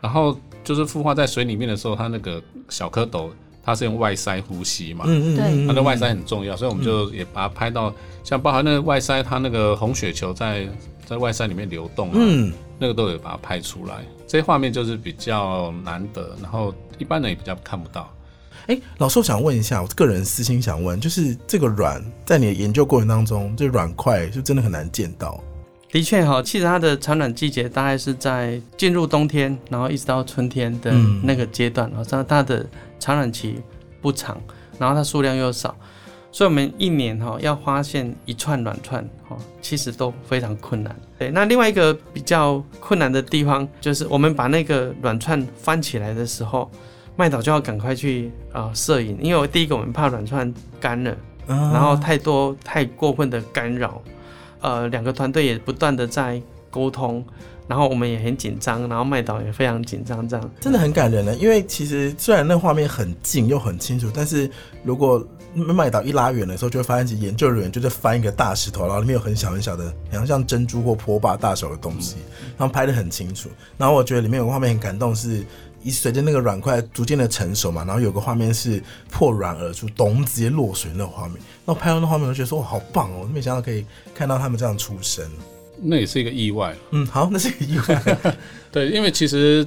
[0.00, 3.30] 然后就是孵化在水里面的时候，它那个小蝌蚪
[3.62, 10.66] 它是用外鳃呼吸嘛，嗯嗯对嗯，它的外鳃很重要，所以我们就也把它拍到，像包含那个外鳃，它那个红血球在
[11.06, 14.04] 在外鳃里面流动啊，嗯，那个都有把它拍出来。
[14.26, 18.10] 这些画面就是比较难得，然后一般人也比较看不到。
[18.66, 25.38] 哎，老师，我想问一下，我个人私心想问，就是这个卵在你的研究过程当中，这卵块就真的很难见到。
[25.94, 32.66] 的确哈，其实它的产卵季节大概是在进入冬天，然后一直到春天的嗯那个阶段，然后它的
[32.98, 33.62] 产卵期
[34.02, 34.36] 不长，
[34.76, 35.72] 然后它数量又少，
[36.32, 40.92] 所以我们一年哈要发现一串卵串哈，其实都非常困难。
[41.16, 46.68] 对，那另外一个比较困难的地方就是我们把那个卵串翻起来的时候，
[47.14, 51.16] 麦导就要赶快去啊、呃摄影，因为第一个我们怕卵串干了。
[51.46, 54.02] 然然后太多太过分的干扰，
[54.64, 57.22] 呃，两个团队也不断的在沟通，
[57.68, 64.50] 然后我们也很紧张，然后麦导也非常紧张，这样真的很感人呢，因为其实虽然那画面很近又很清楚，但是
[64.82, 65.22] 如果
[65.54, 72.16] 麦岛一拉远的时候，就会发现其实研究人员就在翻一个大石头，然后里面有很小很小的，好像像珍珠或波霸大小的东西，
[72.56, 73.50] 然后拍的很清楚。
[73.76, 75.44] 然后我觉得里面有个画面很感动是。
[75.73, 81.36] 一随着那个软块逐渐的成熟嘛，然后有个画面是破卵而出，咚直接落水那个画面。
[81.64, 83.28] 那我拍到那画面，我就觉得说哇，好棒哦！
[83.32, 85.24] 没想到可以看到他们这样出生。
[85.82, 86.74] 那也是一个意外。
[86.90, 88.36] 嗯，好，那是一个意外。
[88.72, 89.66] 对，因为其实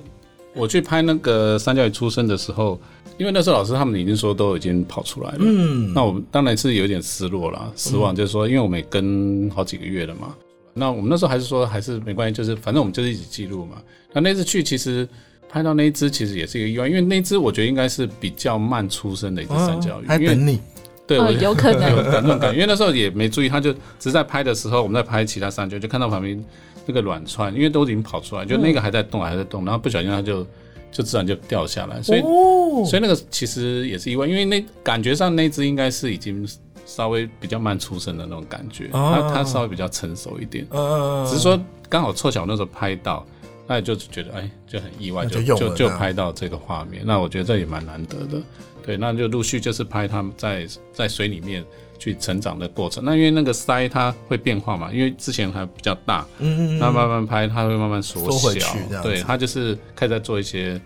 [0.54, 2.80] 我去拍那个三角鱼出生的时候，
[3.18, 10.36] 因为那时候老师他们已经说都已经跑出来了，嗯，那我们当然是有点失落了，失望，就是说，因为我们也跟好几个月了嘛，
[10.74, 13.78] 那我们那时候还是说还是没关系，就是反正我们就是一起记录嘛。
[14.14, 15.08] 那那次去其实
[15.50, 20.60] 拍到那一只其实也是一个意外，因为那只我觉得应该是比较慢出生的一只三角鱼，因为还等你。
[21.08, 21.90] 对，呃我 有可能。
[21.96, 26.44] 有感动感，因为那时候也没注意，他就只是在拍的时候，我们在拍其他三角，就看到旁边
[26.86, 30.46] 那个卵串，因为都已经跑出来，就那个还在动，还在动，然后不小心它就
[30.92, 36.46] 就自然就掉下来，所以、哦，所以那个其实也是意外，因为那感觉上那只应该是已经
[36.86, 41.58] 稍微比较慢出生的那种感觉，哦它它稍微比较成熟一点，嗯，只是说
[41.88, 43.26] 刚好凑巧那时候拍到。
[43.68, 47.04] 那就是觉得哎，就很意外，就就就拍到这个画面。
[47.06, 48.42] 那我觉得这也蛮难得的，
[48.86, 48.96] 对。
[48.96, 51.66] 那就陆续就是拍他们在在水里面
[52.00, 53.04] 去成长的过程。
[53.04, 60.80] 那因为那个鳃它会变化嘛，因为之前还比较大，嗯，嗯那慢慢拍它会慢慢缩小对，它就是开始在做一些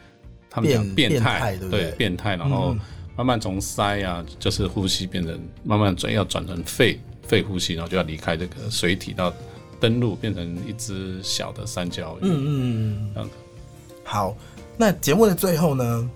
[0.49, 2.79] 他们讲变变态，对变态，然后嗯
[3.15, 9.31] 慢慢从鳃啊，就是呼吸变成慢慢转要转成肺肺呼吸，然后就要离开这个水体到
[9.81, 13.35] 登陆，变成一只小的三角鱼，嗯嗯这样子。
[14.03, 14.35] 好，
[14.77, 16.09] 那节目的最后呢，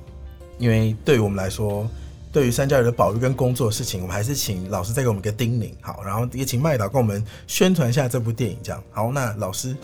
[0.57, 1.89] 因为对于我们来说，
[2.31, 5.71] 对于三角鱼的保育跟工作的事情，我们还是请老师再给我们一个叮咛。
[5.81, 8.57] 好，然后也请麦导跟我们宣传一下这部电影。
[8.61, 9.75] 这样好，那老师，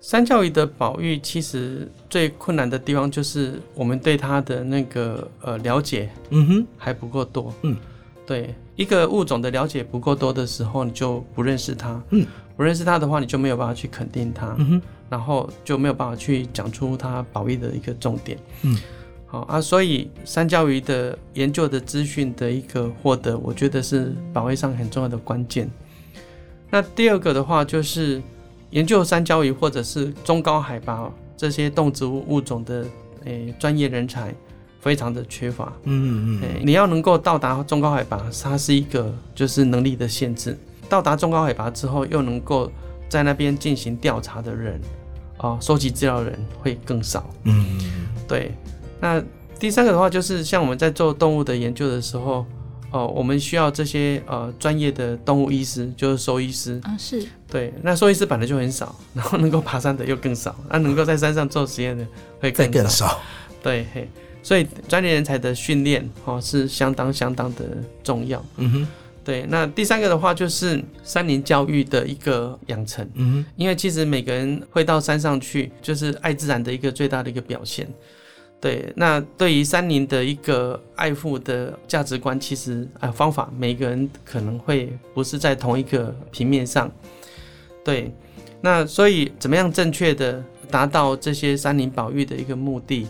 [0.00, 7.54] 三角鱼的保育其实最困难的地方就是我们对它的那个呃了解嗯哼，还不够多。
[7.62, 7.76] 嗯，
[8.26, 12.02] 对，一个物种的了解不够多的时候，你就不认识它。
[12.10, 14.54] 嗯，不认识它的话，你就没有办法去肯定它。
[14.58, 18.38] 嗯，然后就没有办法去讲出它保育的一个重点。
[18.62, 18.76] 嗯，
[19.26, 25.70] 好啊，所以三角鱼的研究的资讯的一个获得，我觉得是保育上很重要的关键。
[26.70, 28.22] 那第二个的话，就是
[28.70, 32.84] 研究三角鱼或者是中高海拔这些动植物物种的
[33.24, 34.34] 诶专业人才
[34.80, 35.72] 非常的缺乏。
[35.84, 40.56] 嗯嗯诶，你要能够到达中高海拔，它是一个就是能力的限制。
[40.90, 42.70] 到达中高海拔之后，又能够
[43.08, 44.78] 在那边进行调查的人，
[45.38, 47.30] 啊、收集资料的人会更少。
[47.44, 47.78] 嗯
[48.28, 48.52] 对，
[49.00, 49.22] 那
[49.58, 52.44] 第三个的话，就是像我们在做动物的研究的时候，
[52.90, 56.80] 哦、我们需要这些呃专业的动物医师，就是兽医师。
[56.84, 62.06] 啊，是对，那兽医师本来就很少， 然后能够爬山的又更少，那、能够在山上做实验的
[62.40, 63.20] 会再更更少。
[63.62, 64.08] 对，嘿，
[64.42, 67.64] 所以专业人才的训练哦是相当相当的
[68.02, 68.44] 重要。
[68.56, 68.88] 嗯哼，
[69.30, 77.86] 对对，那第三个的话就是山林教育的一个养成，嗯因为其实每个人会到山上去，就是爱自然的一个最大的一个表现。
[78.60, 86.90] 对，那对于山林的一个爱护的价值观，其实啊、方法，每个人可能会不是在同一个平面上。
[87.84, 88.12] 对，
[88.60, 93.06] 那所以怎么样正确的达到这些山林保育的一个目的？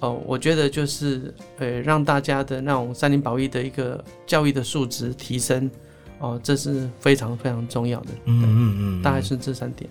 [0.00, 5.70] 哦，我觉得就是呃，让大家的那种山林保育的一个教育的素质提升，
[6.18, 8.08] 哦，这是非常非常重要的。
[8.26, 9.88] 嗯嗯嗯，大概是这三点。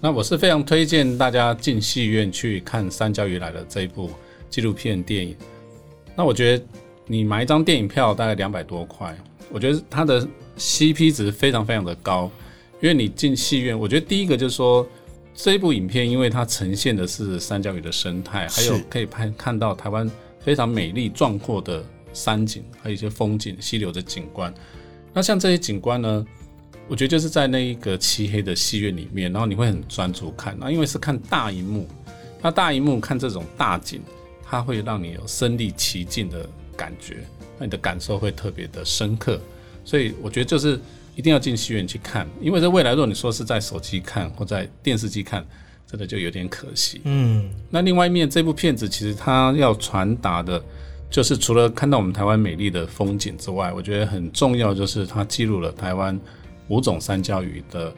[0.00, 4.10] 那我是非常推荐大家进戏院去看《三教鱼来了》这一部
[4.48, 5.36] 纪录片电影。
[6.16, 6.64] 那我觉得
[7.06, 9.16] 你买一张电影票大概两百多块，
[9.50, 10.26] 我觉得它的
[10.58, 12.30] CP 值非常非常的高，
[12.80, 14.86] 因为你进戏院，我觉得第一个就是说
[15.42, 24.52] 这一部影片，因为它呈现的是三角鱼的生态，还有可以拍看到台湾非常美丽壮阔的山景，还有一些风景、溪流的景观。
[25.14, 26.26] 那像这些景观呢，
[26.86, 31.88] 我觉得就是在那一个漆黑的戏院里面，然后你会很专注看，那因为是看大荧幕，
[32.42, 34.02] 那大荧幕看这种大景，
[34.44, 37.24] 它会让你有身临其境的感觉，
[37.58, 39.40] 那你的感受会特别的深刻，
[39.86, 40.78] 所以我觉得就是
[41.16, 45.44] 一定要进戏院去看，因为在未来如果你说是在手机看或在电视机看，
[45.86, 47.00] 真的就有点可惜。
[47.04, 50.62] 嗯那另外一面，这部片子其实它要传达的，
[51.10, 56.18] 就是除了看到我们台湾美丽的风景之外，我觉得很重要就是它记录了台湾
[56.68, 57.92] 五种三焦鱼的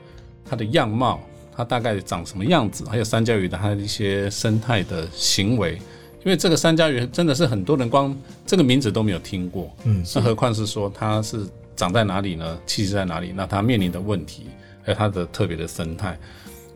[0.44, 1.20] 它的样貌，
[1.54, 5.78] 它大概长什么样子，还有三焦鱼的它的一些生态的行为。
[6.24, 11.44] 因为这个山椒鱼真的是很多人光这个名字都没有听过，嗯，那何况是说它是
[11.82, 12.56] 长在哪里呢？
[12.64, 13.32] 栖息在哪里？
[13.34, 14.46] 那它面临的问题，
[14.84, 16.16] 还有它的特别的生态。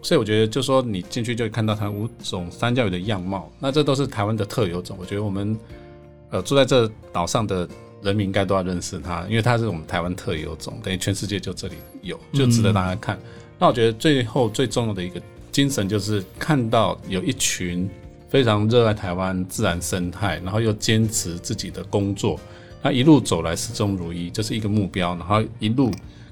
[0.03, 4.97] 所以我觉得，就说你进去就会看到它五种山椒鱼的样貌，那这都是台湾的特有种。
[5.01, 5.57] 我觉得我们
[6.31, 7.69] 呃住在这岛上的
[8.03, 13.17] 人民应该都要认识它，因为它是我们台湾特有种，等于全世界就这里有，就值得大家看。
[13.61, 17.89] 那我觉得最后最重要的一个精神就是看到有一群
[18.29, 22.39] 非常热爱台湾自然生态，然后又坚持自己的工作，
[22.87, 25.91] 他一路走来始终如一，这是一个目标，然后一路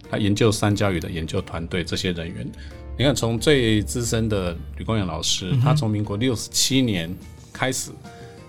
[0.09, 2.49] 他研究三焦鱼的研究团队这些人员，
[2.97, 7.13] 你看从最资深的吕光远老师，他从民国六十七年
[7.53, 7.91] 开始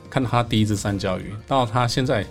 [0.07, 2.23] 看到他第一只三焦鱼，到他现在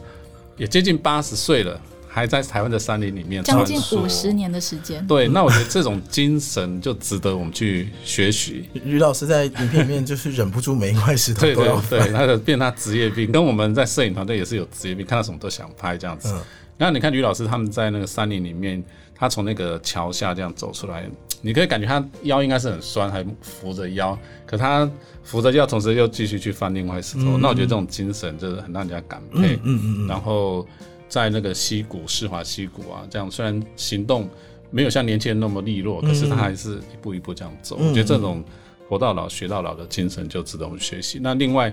[0.56, 1.80] 也接近八十岁了，
[2.14, 5.04] 还在台湾的山林里面将近五十年的时间。
[5.04, 8.68] 对，那我觉得这种精神就值得我们去学习。
[8.84, 16.28] 于老师在影片里面就是忍不住每一块石头对对都要对，他的变他职业病，跟我们在摄影团队也是有职业病，看到什么都想拍这样子。
[16.32, 16.40] 嗯
[16.76, 18.82] 然后你看于老师他们在那个山林里面，
[19.14, 21.08] 他从那个桥下这样走出来，
[21.40, 24.90] 你可以感觉他腰应该是很酸，还扶着腰，可他
[25.22, 27.38] 扶着腰，同时又继续去翻另外石头。
[27.38, 29.54] 那我觉得这种精神就是很让人家感佩。
[29.62, 30.66] 嗯嗯嗯然后
[31.08, 34.28] 在那个溪谷、世华溪谷啊，这样虽然行动
[34.70, 37.76] 没有像年轻人那么利落，可是他还是一步一步这样走。
[37.78, 38.42] 嗯我觉得这种
[38.88, 41.20] 活到老学到老的精神就值得我们学习。
[41.22, 41.72] 那另外，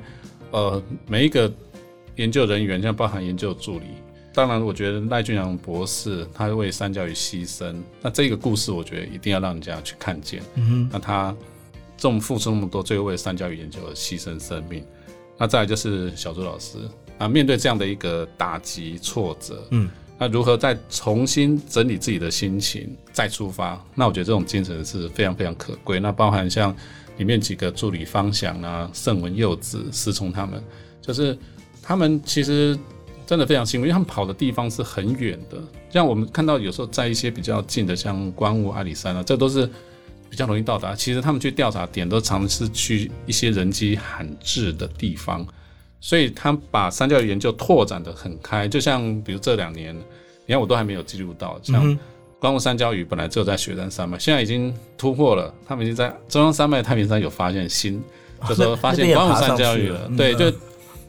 [0.51, 1.51] 呃，每一个
[2.15, 3.85] 研究人员，像包含研究助理，
[4.33, 10.41] 当然我觉得赖俊阳博士他为三教育牺牲，那这个故事我觉得一定要让人家去看见。
[10.55, 11.35] 嗯那他
[11.97, 14.83] 这么付出那么多，最后为三教育研究而牺牲生命。
[15.37, 16.77] 那再来就是小朱老师
[17.21, 23.79] 啊，面对这样的一个打击挫折，嗯，那如何再重新整理自己的心情，再出发？
[23.93, 25.99] 那我觉得这种精神是非常非常可贵。
[25.99, 26.75] 那包含像
[27.17, 30.63] 里面几个助理方翔啊、盛文柚子、思聪他们，
[30.99, 31.37] 就是
[31.79, 32.75] 他们其实
[33.27, 35.59] 真的非常辛苦，因为他们跑的地方是很远的。
[35.91, 39.69] 像我们看到有时候在一些比较近的，像关雾、阿里山啊，这都是
[40.27, 40.95] 比较容易到达。
[40.95, 45.45] 其实他们去调查点都常是去一些人迹罕至的地方，
[46.01, 48.67] 所以他把三教研究拓展的很开。
[48.67, 49.95] 就像比如这两年，
[50.45, 51.97] 你看我都还没有记录到，像
[52.39, 58.01] 关雾三焦鱼本来只有在雪山山脉，现在已经突破了，他们已经在中央山脉太平山有发现新，
[58.49, 60.09] 就说发现关雾三焦鱼了。
[60.17, 60.51] 对，就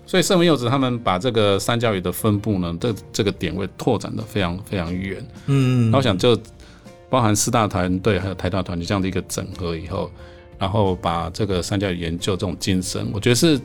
[0.04, 5.26] 所以圣文柚子他们把这个三焦鱼的分布呢，这这个点位拓展的非常非常远。
[5.46, 6.38] 嗯那我想就
[7.08, 10.10] 包含四大团队还有台大团队这样的一个整合以后，
[10.58, 13.58] 然后把这个三教育研究这种精神，我觉得是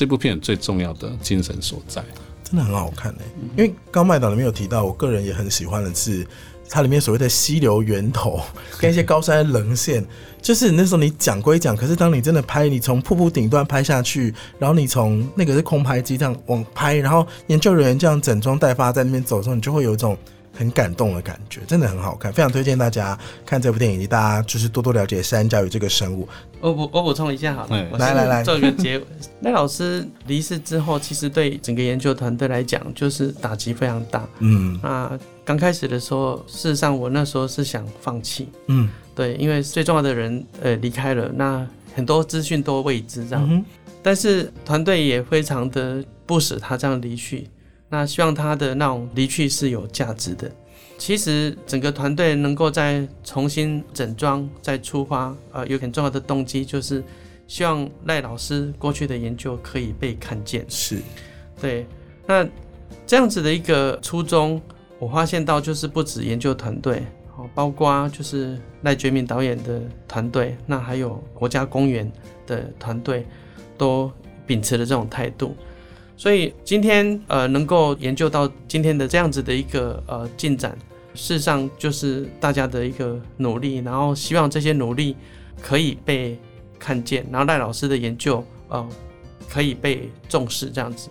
[0.00, 2.02] 这部片最重要的精神所在。
[2.42, 3.18] 真的很好看诶、
[3.54, 6.26] 因为刚麦岛里面有提到，我个人也很喜欢的是
[6.70, 8.40] 它里面所谓的溪流源头
[8.80, 10.02] 跟一些高山棱线，
[10.40, 20.16] 就是那时候你讲归讲，可是当你真的拍，你从瀑布顶端拍下去，然后你从那个是空拍机这样往拍，然后研究人员这样整装待发在那边走的时候，你就会有一种
[20.52, 26.28] 很感动的感觉，真的很好看，非常推荐大家看这部电影，以及大家就是多多了解山椒鱼这个生物。
[26.60, 29.04] 我补我补充一下好我来来来做一个结尾。
[29.40, 34.28] 赖老师离世之后，其实对整个研究团队来讲，就是打击非常大。
[34.40, 43.46] 嗯那刚开始的时候，事实上我那时候是想放弃，嗯对，因为最重要的人呃离开了，那很多资讯都未知这样。
[43.50, 43.64] 嗯，
[44.02, 47.48] 但是团队也非常的不舍他这样离去，
[47.90, 50.50] 那希望他的那种离去是有价值的。
[50.96, 57.02] 其实整个团队能够再重新整装、再出发，呃，有很重要的动机就是
[57.46, 60.64] 希望赖老师过去的研究可以被看见。
[60.68, 60.98] 是，
[61.60, 61.86] 对，
[62.26, 62.46] 那
[63.06, 64.60] 这样子的一个初衷，
[64.98, 67.02] 我发现到就是不止研究团队，
[67.38, 72.12] 哦，包括就是赖觉明导演的团队，那还有国家公园
[72.46, 73.26] 的团队，
[73.78, 74.12] 都
[74.46, 75.56] 秉持了这种态度。
[76.20, 80.76] 所以今天呃能够研究到今天的这样子的一个呃进展，
[81.14, 85.16] 事实上就是大家的一个努力，然后希望这些努力
[85.62, 86.38] 可以被
[86.78, 88.86] 看见，然后赖老师的研究呃
[89.48, 91.08] 可以被重视这样子。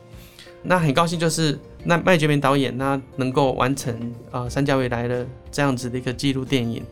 [0.61, 6.83] 那很高兴就是那麦觉明导演他能够完成呃三家未来的这样子的一个纪录电影。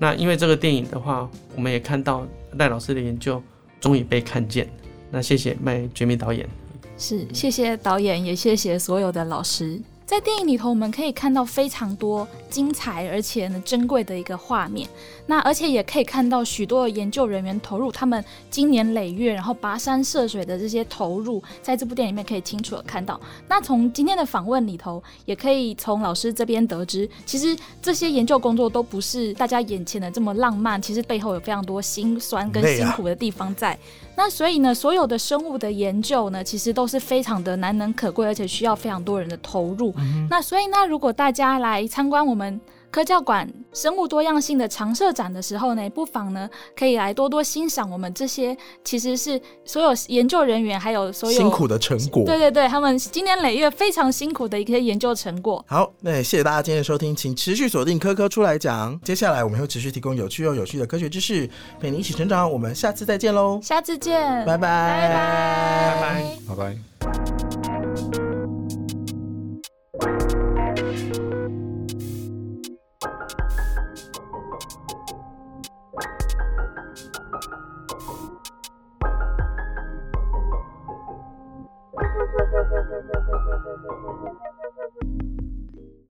[0.00, 3.40] 那因为这个电影的话，我们也看到赖老师的研究
[3.78, 4.68] 终于被看见。
[5.12, 6.44] 那谢谢麦觉明导演。
[6.98, 9.80] 是，谢谢导演，也谢谢所有的老师。
[10.06, 14.88] 在电影里头，我们可以看到非常多精彩而且呢珍贵的一个画面。
[15.26, 23.20] 那而且也可以看到许多的研究人员投入他们经年累月，然后跋山涉水的这些投入，在这部电影里面可以清楚的看到。
[23.48, 33.76] 那从今天的访问里头，也可以从老师这边得知，其实这些研究工作都不是大家眼前的这么浪漫，其实背后有非常多辛酸跟辛苦的地方在。
[34.18, 39.94] 那所以呢，所有的生物的研究呢，其实都是非常的难能可贵，而且需要非常多人的投入。
[40.30, 52.24] 那所以呢，如果大家来参观我们科教馆生物多样性的常设展的时候呢，不妨呢可以来多多欣赏我们这些其实是所有研究人员还有所有辛苦的成果。
[52.24, 55.62] 对对对，他们今年累月非常辛苦的一些研究成果。
[55.68, 58.98] 好，那也谢谢大家今天的收听，请持续锁定科科出来讲。
[59.00, 62.50] 接下来我们会持续提供有趣又有趣的科学知识，陪你一起成长。
[62.50, 65.08] 我们下次再见喽，下次见，拜拜，拜
[66.00, 66.76] 拜，拜拜拜。
[69.98, 70.45] 拜。